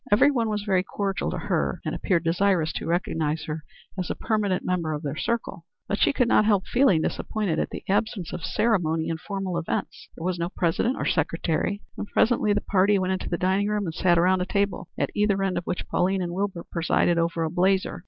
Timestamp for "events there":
9.59-10.25